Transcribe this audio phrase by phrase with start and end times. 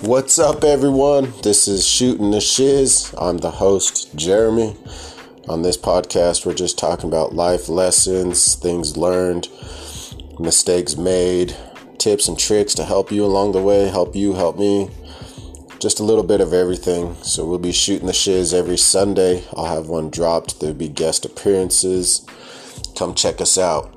[0.00, 1.32] What's up, everyone?
[1.42, 3.14] This is Shooting the Shiz.
[3.16, 4.76] I'm the host, Jeremy.
[5.48, 9.48] On this podcast, we're just talking about life lessons, things learned,
[10.38, 11.56] mistakes made,
[11.96, 14.90] tips and tricks to help you along the way, help you, help me.
[15.78, 17.14] Just a little bit of everything.
[17.22, 19.44] So, we'll be shooting the shiz every Sunday.
[19.54, 20.60] I'll have one dropped.
[20.60, 22.26] There'll be guest appearances.
[22.96, 23.93] Come check us out.